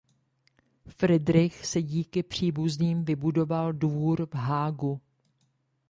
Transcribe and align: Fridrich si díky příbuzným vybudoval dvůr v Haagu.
Fridrich 0.87 1.65
si 1.65 1.83
díky 1.83 2.23
příbuzným 2.23 3.05
vybudoval 3.05 3.73
dvůr 3.73 4.25
v 4.25 4.33
Haagu. 4.33 5.01